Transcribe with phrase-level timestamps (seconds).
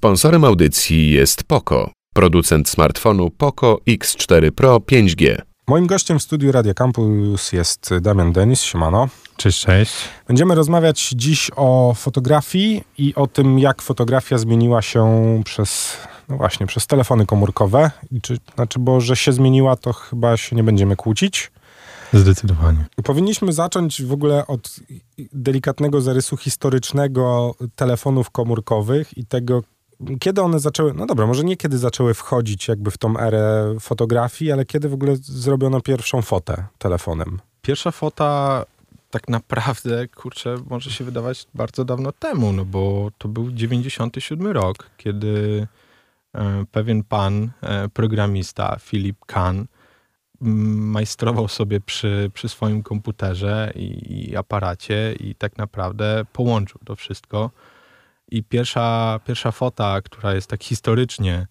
[0.00, 5.36] Sponsorem audycji jest Poco, producent smartfonu Poco X4 Pro 5G.
[5.68, 8.62] Moim gościem w studiu Radio Campus jest Damian Denis.
[8.62, 9.08] Siemano.
[9.36, 9.92] Cześć, cześć.
[10.28, 15.96] Będziemy rozmawiać dziś o fotografii i o tym, jak fotografia zmieniła się przez,
[16.28, 17.90] no właśnie, przez telefony komórkowe.
[18.12, 21.52] I czy, znaczy, bo że się zmieniła, to chyba się nie będziemy kłócić.
[22.12, 22.84] Zdecydowanie.
[23.04, 24.80] Powinniśmy zacząć w ogóle od
[25.32, 29.62] delikatnego zarysu historycznego telefonów komórkowych i tego,
[30.20, 34.52] kiedy one zaczęły, no dobra, może nie kiedy zaczęły wchodzić jakby w tą erę fotografii,
[34.52, 37.40] ale kiedy w ogóle zrobiono pierwszą fotę telefonem?
[37.62, 38.64] Pierwsza fota
[39.10, 44.90] tak naprawdę, kurczę, może się wydawać bardzo dawno temu, no bo to był 97 rok,
[44.96, 45.66] kiedy
[46.34, 49.64] e, pewien pan, e, programista, Philip Kahn,
[50.40, 57.50] majstrował sobie przy, przy swoim komputerze i, i, aparacie i tak naprawdę połączył to wszystko.
[58.30, 61.46] I pierwsza, pierwsza fota, która jest tak historycznie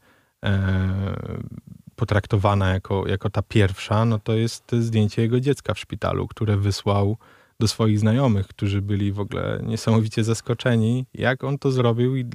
[0.46, 1.40] e,
[1.96, 7.18] potraktowana jako, jako ta pierwsza, no to jest zdjęcie jego dziecka w szpitalu, które wysłał
[7.60, 12.26] do swoich znajomych, którzy byli w ogóle niesamowicie zaskoczeni, jak on to zrobił i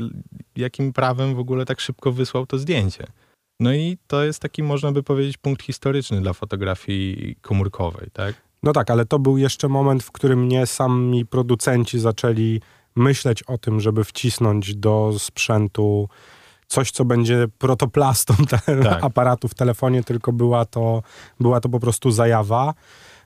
[0.57, 3.07] jakim prawem w ogóle tak szybko wysłał to zdjęcie.
[3.61, 8.35] No i to jest taki, można by powiedzieć, punkt historyczny dla fotografii komórkowej, tak?
[8.63, 12.61] No tak, ale to był jeszcze moment, w którym nie sami producenci zaczęli
[12.97, 16.09] myśleć o tym, żeby wcisnąć do sprzętu
[16.67, 18.65] coś, co będzie protoplastą tak.
[19.05, 21.03] aparatu w telefonie, tylko była to,
[21.41, 22.75] była to po prostu zajawa.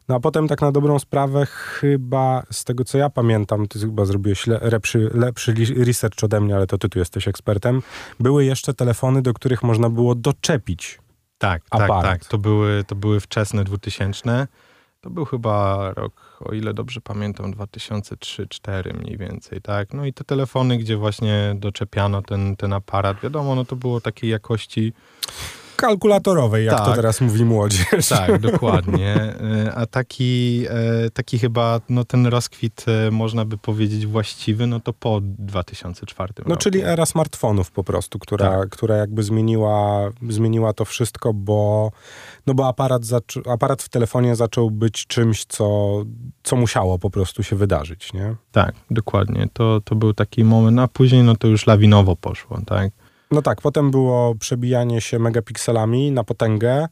[0.08, 4.04] No a potem tak na dobrą sprawę chyba, z tego co ja pamiętam, ty chyba
[4.04, 7.82] zrobiłeś lepszy, lepszy research ode mnie, ale to ty tu jesteś ekspertem,
[8.20, 10.98] były jeszcze telefony, do których można było doczepić
[11.38, 12.02] Tak, aparat.
[12.02, 12.28] tak, tak.
[12.28, 14.46] To były, to były wczesne 2000.
[15.08, 19.94] To był chyba rok, o ile dobrze pamiętam, 2003-2004 mniej więcej, tak?
[19.94, 24.30] No i te telefony, gdzie właśnie doczepiano ten, ten aparat, wiadomo, no to było takiej
[24.30, 24.92] jakości
[25.78, 26.86] kalkulatorowej, jak tak.
[26.86, 28.08] to teraz mówi młodzież.
[28.08, 29.14] Tak, dokładnie.
[29.14, 34.80] E, a taki, e, taki chyba no, ten rozkwit, e, można by powiedzieć, właściwy, no
[34.80, 36.62] to po 2004 No roku.
[36.62, 38.68] czyli era smartfonów po prostu, która, tak.
[38.68, 41.90] która jakby zmieniła, zmieniła to wszystko, bo,
[42.46, 43.02] no bo aparat,
[43.52, 45.98] aparat w telefonie zaczął być czymś, co,
[46.42, 48.34] co musiało po prostu się wydarzyć, nie?
[48.52, 49.48] Tak, dokładnie.
[49.52, 52.92] To, to był taki moment, a później no to już lawinowo poszło, tak?
[53.30, 56.88] No tak, potem było przebijanie się megapikselami na potęgę,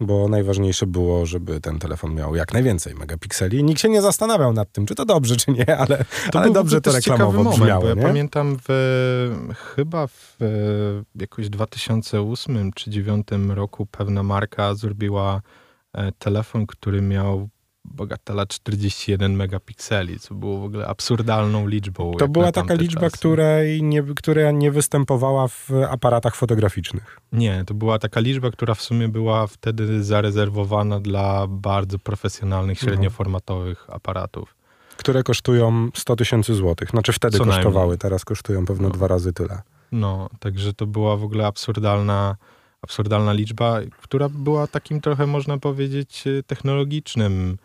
[0.00, 3.64] bo najważniejsze było, żeby ten telefon miał jak najwięcej megapikseli.
[3.64, 6.80] Nikt się nie zastanawiał nad tym, czy to dobrze, czy nie, ale, to ale dobrze
[6.80, 7.82] to reklamowo moment, brzmiało.
[7.82, 10.36] Bo ja pamiętam w, chyba w
[11.14, 15.42] jakoś 2008 czy 2009 roku pewna marka zrobiła
[15.92, 17.48] e, telefon, który miał
[17.94, 22.12] Bogatela 41 megapikseli, co było w ogóle absurdalną liczbą.
[22.18, 27.20] To była taka liczba, której nie, która nie występowała w aparatach fotograficznych.
[27.32, 32.90] Nie, to była taka liczba, która w sumie była wtedy zarezerwowana dla bardzo profesjonalnych, mhm.
[32.90, 34.54] średnioformatowych aparatów.
[34.96, 36.90] Które kosztują 100 tysięcy złotych.
[36.90, 37.98] Znaczy wtedy Co kosztowały, najmniej.
[37.98, 38.94] teraz kosztują pewno no.
[38.94, 39.62] dwa razy tyle.
[39.92, 42.36] No, także to była w ogóle absurdalna
[42.82, 47.58] absurdalna liczba, która była takim trochę, można powiedzieć, technologicznym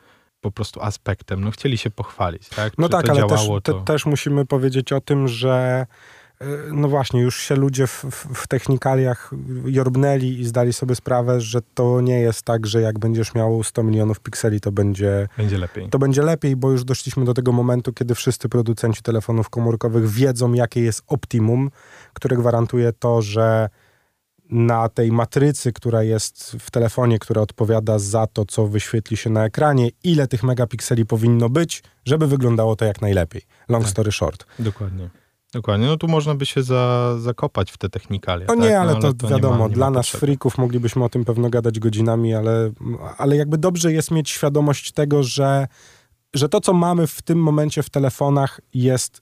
[0.44, 1.44] po prostu aspektem.
[1.44, 2.74] No chcieli się pochwalić, tak?
[2.78, 5.86] No tak, ale też, te, też musimy powiedzieć o tym, że
[6.42, 9.32] e, no właśnie, już się ludzie w, w, technikaliach
[9.66, 13.84] jorbnęli i zdali sobie sprawę, że to nie jest tak, że jak będziesz miał 100
[13.84, 15.90] milionów pikseli, to będzie, będzie lepiej.
[15.90, 20.54] To będzie lepiej, bo już doszliśmy do tego momentu, kiedy wszyscy producenci telefonów komórkowych wiedzą,
[20.54, 21.72] jakie jest optimum,
[22.14, 23.70] które gwarantuje to, że
[24.50, 29.46] na tej matrycy, która jest w telefonie, która odpowiada za to, co wyświetli się na
[29.46, 33.42] ekranie, ile tych megapikseli powinno być, żeby wyglądało to jak najlepiej.
[33.70, 33.92] Long tak.
[33.92, 34.46] story short.
[34.60, 35.10] Dokładnie.
[35.54, 35.88] Dokładnie.
[35.88, 38.46] No tu można by się za, zakopać w te technikalie.
[38.48, 38.64] No tak?
[38.64, 40.20] nie, ale, no, ale to, to, wiadomo, nie ma, nie dla nas potrzeby.
[40.20, 42.72] freaków moglibyśmy o tym pewno gadać godzinami, ale,
[43.18, 45.68] ale jakby dobrze jest mieć świadomość tego, że,
[46.34, 49.22] że to, co mamy w tym momencie w telefonach jest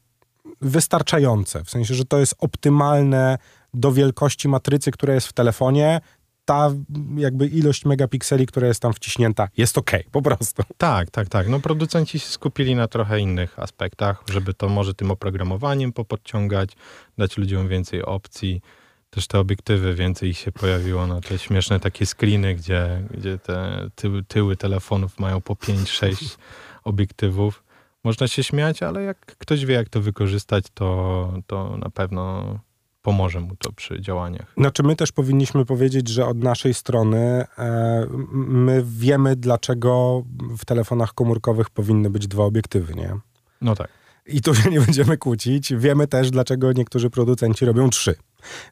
[0.62, 1.64] wystarczające.
[1.64, 3.38] W sensie, że to jest optymalne
[3.74, 6.02] do wielkości matrycy, która jest w telefonie,
[6.46, 6.72] ta
[7.18, 10.64] jakby ilość megapikseli, która jest tam wciśnięta, jest ok, po prostu.
[10.78, 11.48] Tak, tak, tak.
[11.48, 16.70] No producenci się skupili na trochę innych aspektach, żeby to może tym oprogramowaniem popodciągać,
[17.18, 18.62] dać ludziom więcej opcji.
[19.10, 23.88] Też te obiektywy, więcej ich się pojawiło na te śmieszne takie screeny, gdzie, gdzie te
[23.96, 26.38] tyły, tyły telefonów mają po 5-6
[26.84, 27.64] obiektywów.
[28.04, 32.60] Można się śmiać, ale jak ktoś wie, jak to wykorzystać, to, to na pewno
[33.02, 34.54] pomoże mu to przy działaniach.
[34.58, 40.24] Znaczy my też powinniśmy powiedzieć, że od naszej strony e, my wiemy, dlaczego
[40.58, 43.16] w telefonach komórkowych powinny być dwa obiektywy, nie?
[43.62, 43.90] No tak.
[44.26, 45.74] I tu się nie będziemy kłócić.
[45.76, 48.16] Wiemy też, dlaczego niektórzy producenci robią trzy.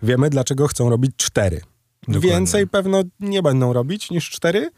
[0.02, 1.62] Wiemy, dlaczego chcą robić cztery.
[2.08, 2.30] Dokładnie.
[2.30, 4.70] Więcej pewno nie będą robić niż cztery.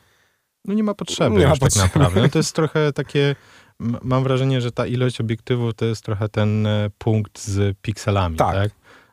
[0.65, 1.85] No nie ma potrzeby nie ma tak potrzeby.
[1.87, 2.21] tak naprawdę.
[2.21, 3.35] No to jest trochę takie,
[3.79, 8.55] mam wrażenie, że ta ilość obiektywów to jest trochę ten e, punkt z pikselami, tak?
[8.55, 8.71] tak?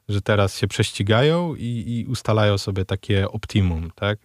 [0.08, 4.18] Że teraz się prześcigają i, i ustalają sobie takie optimum, tak?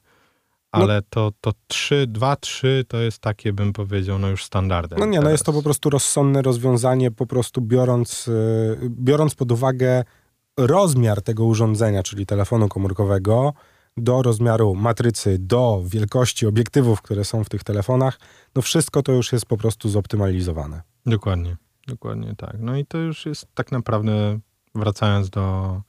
[0.72, 5.00] Ale no, to, to 3, 2, 3 to jest takie, bym powiedział, no już standardem.
[5.00, 5.24] No nie, teraz.
[5.24, 10.04] no jest to po prostu rozsądne rozwiązanie, po prostu biorąc, y, biorąc pod uwagę
[10.58, 13.54] rozmiar tego urządzenia, czyli telefonu komórkowego,
[13.98, 18.20] do rozmiaru matrycy, do wielkości obiektywów, które są w tych telefonach,
[18.56, 20.82] no wszystko to już jest po prostu zoptymalizowane.
[21.06, 21.58] Dokładnie,
[21.88, 22.56] dokładnie tak.
[22.60, 24.40] No i to już jest tak naprawdę,
[24.76, 25.82] wracając do,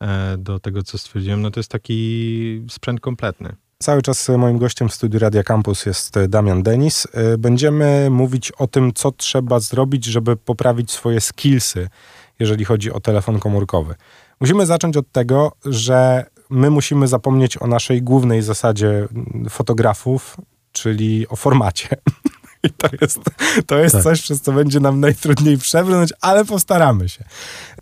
[0.00, 3.56] e, do tego, co stwierdziłem, no to jest taki sprzęt kompletny.
[3.78, 7.06] Cały czas moim gościem w studiu Radia Campus jest Damian Denis.
[7.34, 11.88] Y, będziemy mówić o tym, co trzeba zrobić, żeby poprawić swoje skillsy,
[12.38, 13.94] jeżeli chodzi o telefon komórkowy.
[14.40, 19.08] Musimy zacząć od tego, że my musimy zapomnieć o naszej głównej zasadzie
[19.50, 20.36] fotografów,
[20.72, 21.88] czyli o formacie.
[22.64, 23.20] I to jest,
[23.66, 24.04] to jest tak.
[24.04, 27.24] coś, przez co będzie nam najtrudniej przebrnąć, ale postaramy się.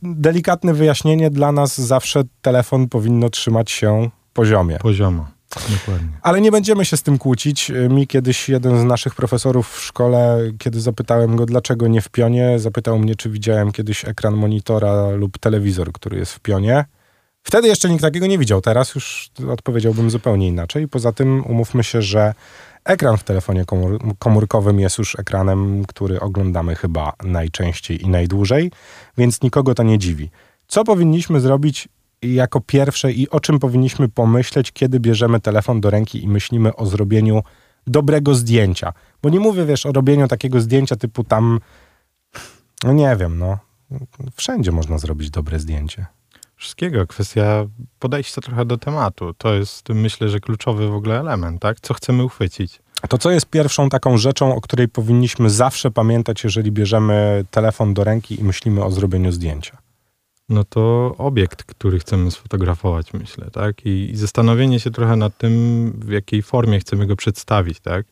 [0.03, 4.79] Delikatne wyjaśnienie dla nas zawsze telefon powinno trzymać się poziomie.
[4.79, 5.27] Poziomo.
[5.55, 6.09] Dokładnie.
[6.23, 7.73] Ale nie będziemy się z tym kłócić.
[7.91, 12.59] Mi kiedyś jeden z naszych profesorów w szkole, kiedy zapytałem go, dlaczego nie w pionie,
[12.59, 16.85] zapytał mnie, czy widziałem kiedyś ekran monitora lub telewizor, który jest w pionie.
[17.43, 20.89] Wtedy jeszcze nikt takiego nie widział, teraz już odpowiedziałbym zupełnie inaczej.
[20.89, 22.35] Poza tym umówmy się, że
[22.85, 28.73] ekran w telefonie komór komórkowym jest już ekranem, który oglądamy chyba najczęściej i najdłużej,
[29.19, 30.31] więc nikogo to nie dziwi.
[30.67, 31.89] Co powinniśmy zrobić
[32.23, 36.87] jako pierwsze i o czym powinniśmy pomyśleć, kiedy bierzemy telefon do ręki i myślimy o
[36.87, 37.43] zrobieniu
[37.87, 38.93] dobrego zdjęcia.
[39.23, 41.61] Bo nie mówię, wiesz, o robieniu takiego zdjęcia typu tam,
[42.85, 43.59] no nie wiem, no.
[44.35, 46.07] Wszędzie można zrobić dobre zdjęcie.
[46.63, 47.07] Wszystkiego.
[47.07, 47.67] Kwestia
[47.99, 49.35] podejścia trochę do tematu.
[49.39, 51.81] To jest, myślę, że kluczowy w ogóle element, tak?
[51.81, 52.83] Co chcemy uchwycić.
[53.09, 58.05] To co jest pierwszą taką rzeczą, o której powinniśmy zawsze pamiętać, jeżeli bierzemy telefon do
[58.05, 59.79] ręki i myślimy o zrobieniu zdjęcia?
[60.49, 63.87] no to obiekt, który chcemy sfotografować, myślę, tak?
[63.87, 68.07] I, I, zastanowienie się trochę nad tym, w jakiej formie chcemy go przedstawić, tak?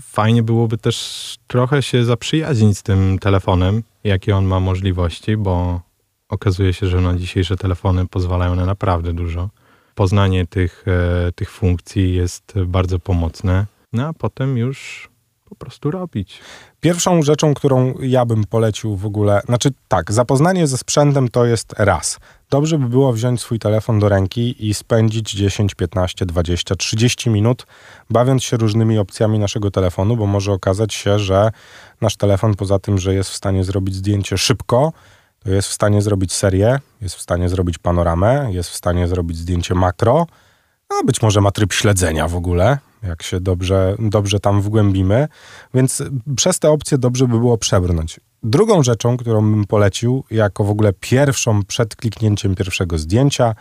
[0.00, 5.80] Fajnie byłoby też trochę się zaprzyjaźnić z tym telefonem, jakie on ma możliwości, bo
[6.28, 9.48] okazuje się, że na dzisiejsze telefony pozwalają na naprawdę dużo.
[9.94, 10.84] Poznanie tych,
[11.28, 15.08] e, tych funkcji jest bardzo pomocne, no a potem już
[15.44, 16.40] po prostu robić.
[16.80, 21.74] Pierwszą rzeczą, którą ja bym polecił w ogóle, znaczy tak, zapoznanie ze sprzętem to jest
[21.78, 22.18] raz.
[22.50, 27.66] Dobrze by było wziąć swój telefon do ręki i spędzić 10, 15, 20, 30 minut
[28.10, 31.52] bawiąc się różnymi opcjami naszego telefonu, bo może okazać się, że
[32.00, 34.92] nasz telefon poza tym, że jest w stanie zrobić zdjęcie szybko,
[35.44, 39.36] to jest w stanie zrobić serię, jest w stanie zrobić panoramę, jest w stanie zrobić
[39.36, 40.26] zdjęcie makro,
[40.88, 45.28] a być może ma tryb śledzenia w ogóle, jak się dobrze, dobrze tam wgłębimy.
[45.74, 46.02] Więc
[46.36, 48.20] przez te opcje dobrze by było przebrnąć.
[48.42, 53.54] Drugą rzeczą, którą bym polecił, jako w ogóle pierwszą przed kliknięciem pierwszego zdjęcia,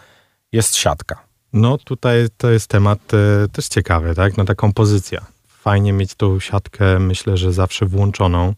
[0.51, 1.23] jest siatka.
[1.53, 4.37] No tutaj to jest temat e, też ciekawy, tak?
[4.37, 5.25] No ta kompozycja.
[5.47, 8.53] Fajnie mieć tą siatkę, myślę, że zawsze włączoną.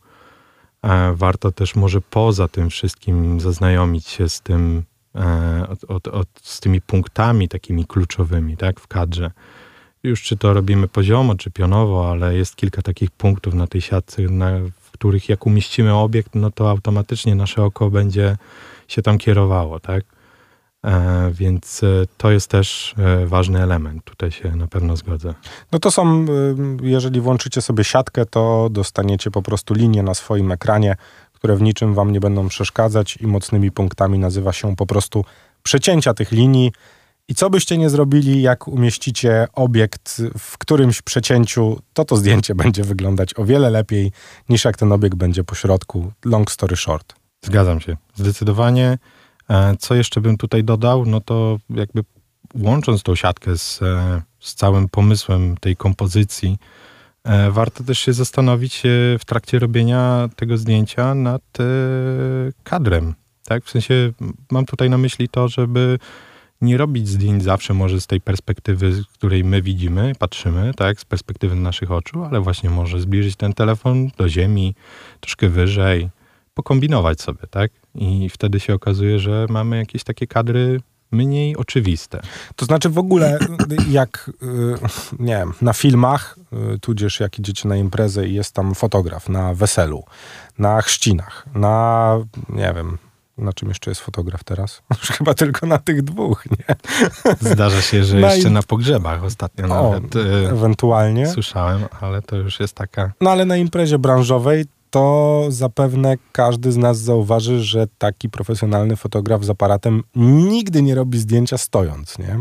[1.13, 4.83] Warto też może poza tym wszystkim zaznajomić się z tym,
[5.15, 8.79] e, od, od, od, z tymi punktami takimi kluczowymi, tak?
[8.79, 9.31] W kadrze
[10.05, 14.21] już czy to robimy poziomo, czy pionowo, ale jest kilka takich punktów na tej siatce,
[14.21, 14.51] na,
[14.81, 18.37] w których jak umieścimy obiekt, no to automatycznie nasze oko będzie
[18.87, 20.14] się tam kierowało, tak?
[20.85, 21.87] E, więc e,
[22.17, 24.03] to jest też e, ważny element.
[24.03, 25.33] Tutaj się na pewno zgodzę.
[25.71, 26.25] No to są,
[26.81, 30.95] jeżeli włączycie sobie siatkę, to dostaniecie po prostu linie na swoim ekranie,
[31.33, 35.25] które w niczym wam nie będą przeszkadzać i mocnymi punktami nazywa się po prostu
[35.63, 36.71] przecięcia tych linii
[37.27, 42.83] i co byście nie zrobili, jak umieścicie obiekt w którymś przecięciu, to to zdjęcie będzie
[42.83, 44.11] wyglądać o wiele lepiej
[44.49, 46.11] niż jak ten obiekt będzie po środku.
[46.25, 47.15] Long story short.
[47.41, 47.97] Zgadzam się.
[48.15, 48.97] Zdecydowanie.
[49.49, 51.05] E, co jeszcze bym tutaj dodał?
[51.05, 52.03] No to jakby
[52.55, 56.57] łącząc tą siatkę z, e, z całym pomysłem tej kompozycji,
[57.23, 58.81] e, warto też się zastanowić
[59.19, 61.41] w trakcie robienia tego zdjęcia nad
[62.63, 63.13] kadrem.
[63.45, 63.65] Tak?
[63.65, 64.11] W sensie
[64.51, 65.99] mam tutaj na myśli to, żeby
[66.61, 71.05] nie robić zdjęć zawsze może z tej perspektywy, z której my widzimy, patrzymy, tak, z
[71.05, 74.75] perspektywy naszych oczu, ale właśnie może zbliżyć ten telefon do ziemi,
[75.19, 76.09] troszkę wyżej,
[76.53, 77.71] pokombinować sobie, tak?
[77.95, 80.79] I wtedy się okazuje, że mamy jakieś takie kadry
[81.11, 82.21] mniej oczywiste.
[82.55, 83.39] To znaczy w ogóle
[83.89, 84.75] jak, y,
[85.19, 86.39] nie wiem, na filmach,
[86.75, 90.03] y, tudzież jak idziecie na imprezę i jest tam fotograf na weselu,
[90.57, 92.17] na chrzcinach, na,
[92.49, 92.97] nie wiem,
[93.37, 94.81] Na czym jeszcze jest fotograf teraz?
[95.01, 96.75] Już chyba tylko na tych dwóch, nie?
[97.51, 100.15] Zdarza się, że na jeszcze na pogrzebach ostatnio o, nawet.
[100.15, 101.27] Y, ewentualnie.
[101.27, 103.11] Słyszałem, ale to już jest taka.
[103.21, 109.45] No ale na imprezie branżowej to zapewne każdy z nas zauważy, że taki profesjonalny fotograf
[109.45, 112.39] z aparatem nigdy nie robi zdjęcia stojąc, nie?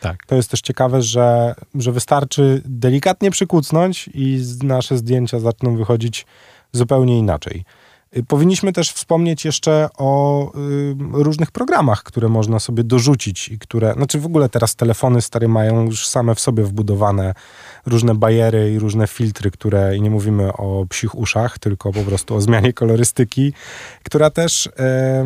[0.00, 0.26] Tak.
[0.26, 6.26] To jest też ciekawe, że, że wystarczy delikatnie przykucnąć i nasze zdjęcia zaczną wychodzić
[6.72, 7.64] zupełnie inaczej.
[8.16, 13.92] Y, powinniśmy też wspomnieć jeszcze o y, różnych programach, które można sobie dorzucić i które,
[13.92, 17.34] znaczy w ogóle teraz telefony stare mają już same w sobie wbudowane
[17.86, 22.34] różne bariery i różne filtry, które, i nie mówimy o psich uszach, tylko po prostu
[22.34, 23.52] o zmianie kolorystyki,
[24.02, 25.24] która też, e,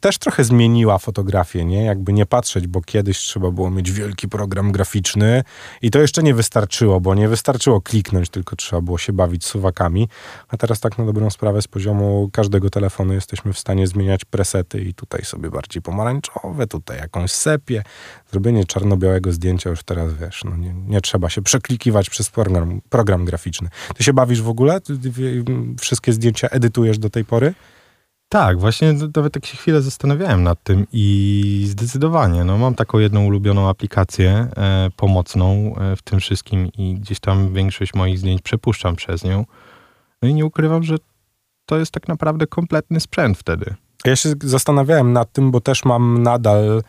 [0.00, 1.84] też trochę zmieniła fotografię, nie?
[1.84, 5.44] Jakby nie patrzeć, bo kiedyś trzeba było mieć wielki program graficzny
[5.82, 10.08] i to jeszcze nie wystarczyło, bo nie wystarczyło kliknąć, tylko trzeba było się bawić suwakami,
[10.48, 14.80] a teraz tak na dobrą sprawę z poziomu każdego telefonu jesteśmy w stanie zmieniać presety
[14.80, 17.82] i tutaj sobie bardziej pomarańczowe, tutaj jakąś sepię,
[18.30, 23.24] zrobienie czarno-białego zdjęcia już teraz, wiesz, no nie, nie trzeba się przeklikiwać przez program, program
[23.24, 23.68] graficzny.
[23.96, 24.80] Ty się bawisz w ogóle?
[24.80, 25.10] Ty, ty,
[25.80, 27.54] wszystkie zdjęcia edytujesz do tej pory?
[28.28, 33.24] Tak, właśnie nawet tak się chwilę zastanawiałem nad tym i zdecydowanie, no mam taką jedną
[33.26, 38.96] ulubioną aplikację e, pomocną e, w tym wszystkim i gdzieś tam większość moich zdjęć przepuszczam
[38.96, 39.44] przez nią.
[40.22, 40.96] No i nie ukrywam, że
[41.66, 43.74] to jest tak naprawdę kompletny sprzęt wtedy.
[44.04, 46.82] Ja się zastanawiałem nad tym, bo też mam nadal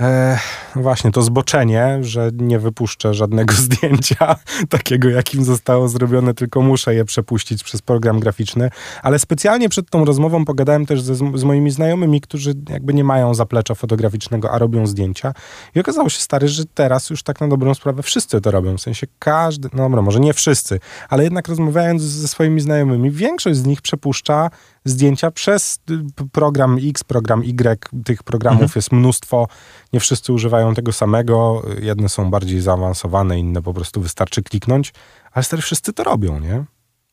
[0.00, 0.38] E,
[0.76, 4.36] właśnie, to zboczenie, że nie wypuszczę żadnego zdjęcia
[4.68, 8.70] takiego, jakim zostało zrobione, tylko muszę je przepuścić przez program graficzny.
[9.02, 13.34] Ale specjalnie przed tą rozmową pogadałem też ze, z moimi znajomymi, którzy jakby nie mają
[13.34, 15.34] zaplecza fotograficznego, a robią zdjęcia.
[15.74, 18.76] I okazało się, stary, że teraz już tak na dobrą sprawę wszyscy to robią.
[18.76, 23.58] W sensie każdy, no dobra, może nie wszyscy, ale jednak rozmawiając ze swoimi znajomymi, większość
[23.58, 24.50] z nich przepuszcza
[24.84, 28.04] zdjęcia przez y, program X, program Y.
[28.04, 28.72] Tych programów mhm.
[28.76, 29.48] jest mnóstwo.
[29.92, 31.62] Nie wszyscy używają tego samego.
[31.80, 34.92] Jedne są bardziej zaawansowane, inne po prostu wystarczy kliknąć.
[35.32, 36.64] Ale stary, wszyscy to robią, nie?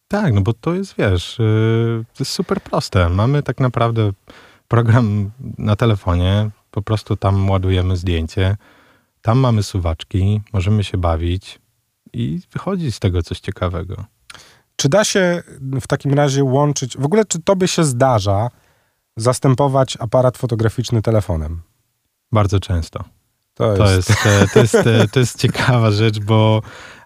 [0.08, 3.10] Tak, no bo to jest, wiesz, yy, to jest super proste.
[3.10, 4.12] Mamy tak naprawdę
[4.68, 8.58] program na telefonie, po prostu tam ładujemy zdjęcie,
[9.22, 11.60] tam mamy suwaczki, możemy się bawić
[12.14, 14.06] i wychodzi z tego coś ciekawego.
[14.76, 15.44] Czy da się
[15.82, 18.50] w takim razie łączyć, w ogóle czy to by się zdarza,
[19.18, 21.62] zastępować aparat fotograficzny telefonem?
[22.32, 23.04] Bardzo często.
[23.56, 26.62] To jest, to jest, e, to jest, e, to jest ciekawa rzecz, bo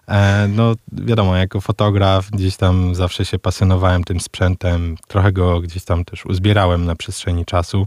[0.08, 5.84] e, no wiadomo, jako fotograf gdzieś tam zawsze się pasjonowałem tym sprzętem, trochę go gdzieś
[5.84, 7.86] tam też uzbierałem na przestrzeni czasu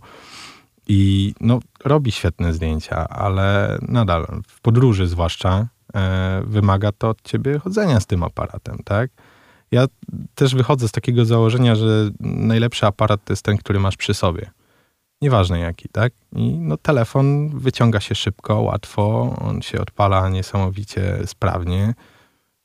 [0.87, 5.67] i no robi świetne zdjęcia, ale nadal w podróży zwłaszcza
[6.43, 9.11] wymaga to od ciebie chodzenia z tym aparatem, tak?
[9.71, 9.85] Ja
[10.35, 14.51] też wychodzę z takiego założenia, że najlepszy aparat to jest ten, który masz przy sobie.
[15.23, 16.13] Nieważne jaki, tak?
[16.35, 21.93] I no, telefon wyciąga się szybko, łatwo, on się odpala niesamowicie sprawnie.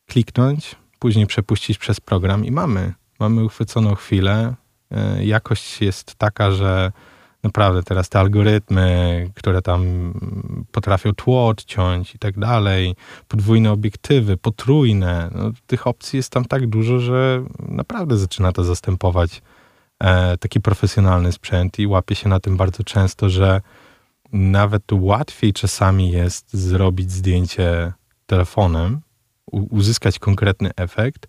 [0.06, 2.94] Kliknąć, później przepuścić przez program i mamy.
[3.20, 4.54] Mamy uchwyconą chwilę.
[4.90, 6.92] E, jakość jest taka, że
[7.42, 10.12] naprawdę teraz te algorytmy, które tam
[10.72, 12.94] potrafią tło odciąć i tak dalej,
[13.28, 19.42] podwójne obiektywy, potrójne, no, tych opcji jest tam tak dużo, że naprawdę zaczyna to zastępować
[20.40, 23.60] taki profesjonalny sprzęt i łapie się na tym bardzo często, że
[24.32, 27.92] nawet łatwiej czasami jest zrobić zdjęcie
[28.26, 29.00] telefonem,
[29.52, 31.26] uzyskać konkretny efekt,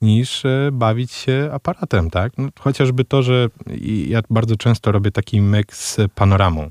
[0.00, 2.32] niż e, bawić się aparatem, tak?
[2.38, 3.48] No, chociażby to, że
[4.06, 6.70] ja bardzo często robię taki myk z panoramą.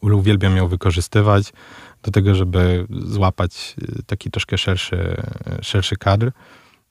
[0.00, 1.52] Uwielbiam ją wykorzystywać
[2.02, 6.30] do tego, żeby złapać e, taki troszkę szerszy, e, szerszy kadr.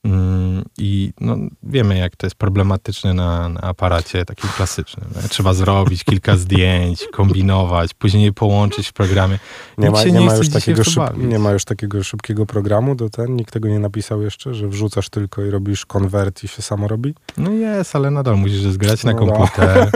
[0.04, 5.06] Mm, I no, wiemy, jak to jest problematyczne na, na aparacie takim klasycznym.
[5.28, 9.38] Trzeba zrobić kilka zdjęć, kombinować, później je połączyć w programie.
[9.78, 13.10] Nie ma, nie, nie, ma już takiego szyb, nie ma już takiego szybkiego programu do
[13.10, 13.36] ten?
[13.36, 17.14] Nikt tego nie napisał jeszcze, że wrzucasz tylko i robisz konwert i się samo robi?
[17.36, 19.90] No jest, ale nadal musisz zgrać na no, komputer.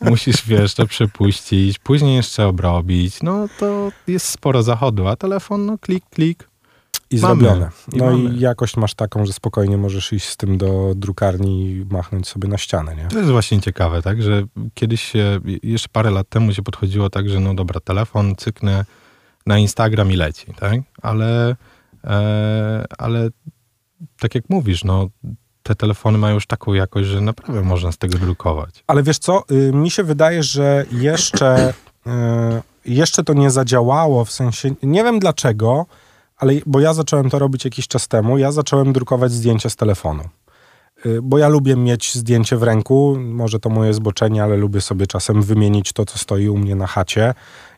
[0.00, 0.10] No.
[0.10, 3.22] musisz, wiesz, to przepuścić, później jeszcze obrobić.
[3.22, 6.49] No to jest sporo zachodu, a telefon, no klik, klik,
[7.10, 7.40] i mamy.
[7.40, 7.70] zrobione.
[7.92, 11.84] No i, i jakość masz taką, że spokojnie możesz iść z tym do drukarni i
[11.90, 13.08] machnąć sobie na ścianę, nie?
[13.08, 14.42] To jest właśnie ciekawe, tak, że
[14.74, 18.84] kiedyś się, jeszcze parę lat temu się podchodziło tak, że no dobra, telefon cyknę
[19.46, 20.80] na Instagram i leci, tak?
[21.02, 21.56] Ale,
[22.04, 23.28] e, ale
[24.18, 25.08] tak jak mówisz, no
[25.62, 28.84] te telefony mają już taką jakość, że naprawdę można z tego drukować.
[28.86, 31.74] Ale wiesz co, y, mi się wydaje, że jeszcze,
[32.06, 32.10] y,
[32.84, 35.86] jeszcze to nie zadziałało, w sensie, nie wiem dlaczego,
[36.40, 40.22] ale bo ja zacząłem to robić jakiś czas temu, ja zacząłem drukować zdjęcia z telefonu.
[41.06, 45.06] y, bo ja lubię mieć zdjęcie w ręku, może to moje zboczenie, ale lubię sobie
[45.06, 47.34] czasem wymienić to, co stoi u mnie na chacie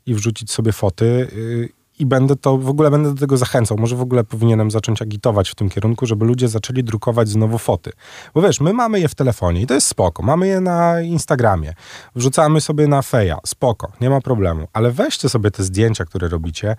[0.07, 3.77] i wrzucić sobie foty y, i będę to, w ogóle będę do tego zachęcał.
[3.79, 7.93] Może w ogóle powinienem zacząć agitować w tym kierunku, żeby ludzie zaczęli drukować znowu foty.
[8.35, 10.23] Bo wiesz, my mamy je w telefonie i to jest spoko.
[10.23, 11.75] Mamy je na Instagramie.
[12.15, 13.39] Wrzucamy sobie na feja.
[13.47, 14.69] Spoko, nie ma problemu.
[14.73, 16.77] Ale weźcie sobie te zdjęcia, które robicie,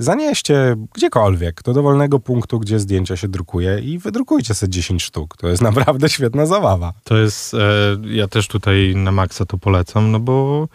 [0.00, 5.36] zanieście gdziekolwiek do dowolnego punktu, gdzie zdjęcia się drukuje i wydrukujcie sobie 10 sztuk.
[5.36, 6.92] To jest naprawdę świetna zabawa.
[7.04, 7.58] To jest, e,
[8.04, 10.68] ja też tutaj na maksa to polecam, no bo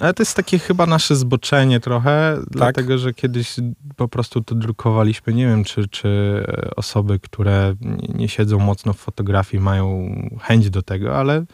[0.00, 2.48] ale to jest takie chyba nasze zboczenie trochę, tak?
[2.50, 3.56] dlatego że kiedyś
[3.96, 5.34] po prostu to drukowaliśmy.
[5.34, 6.44] Nie wiem, czy, czy
[6.76, 7.74] osoby, które
[8.14, 10.12] nie siedzą mocno w fotografii, mają
[10.42, 11.44] chęć do tego, ale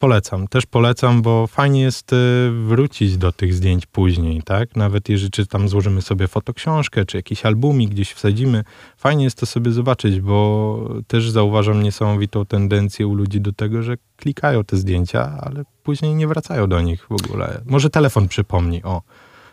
[0.00, 2.16] Polecam, też polecam, bo fajnie jest y,
[2.50, 4.76] wrócić do tych zdjęć później, tak?
[4.76, 8.64] Nawet jeżeli czy tam złożymy sobie fotoksiążkę, czy jakiś albumik gdzieś wsadzimy,
[8.96, 13.96] fajnie jest to sobie zobaczyć, bo też zauważam niesamowitą tendencję u ludzi do tego, że
[14.16, 17.60] klikają te zdjęcia, ale później nie wracają do nich w ogóle.
[17.66, 19.02] Może telefon przypomni, o.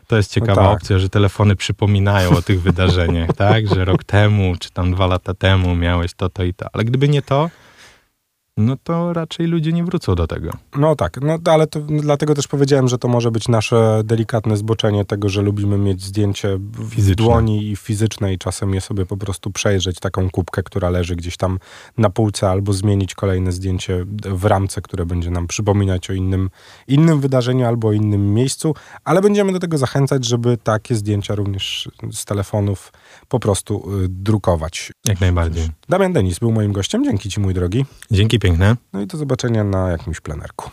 [0.08, 0.78] To jest ciekawa no tak.
[0.78, 3.68] opcja, że telefony przypominają o tych wydarzeniach, tak?
[3.68, 6.66] Że rok temu, czy tam dwa lata temu miałeś to, to i to.
[6.74, 7.50] Ale gdyby nie to,
[8.58, 10.52] no to raczej ludzie nie wrócą do tego.
[10.76, 15.06] No tak, no ale to, dlatego też powiedziałem, że to może być nasze delikatne zboczenie
[15.06, 17.26] tego, że lubimy mieć zdjęcie w Fizyczne.
[17.26, 21.38] dłoni i fizyczne i czasem je sobie po prostu przejrzeć, taką kubkę, która leży gdzieś
[21.38, 21.60] tam
[21.98, 26.50] na półce, albo zmienić kolejne zdjęcie w ramce, które będzie nam przypominać o innym,
[26.88, 32.26] innym wydarzeniu albo innym miejscu, ale będziemy do tego zachęcać, żeby takie zdjęcia również z
[32.26, 32.94] telefonów
[33.28, 34.92] po prostu y, drukować.
[35.06, 35.70] Jak najbardziej.
[35.90, 37.04] Damian Denis był moim gościem.
[37.04, 37.86] Dzięki Ci, mój drogi.
[38.12, 38.76] Dzięki piękne.
[38.94, 40.72] No i do zobaczenia na jakimś plenerku.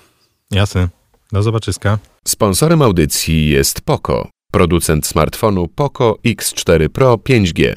[0.51, 0.89] Jasne.
[1.33, 1.99] Do zobaczyska.
[2.29, 7.75] Sponsorem audycji jest Poco, producent smartfonu Poco X4 Pro 5G.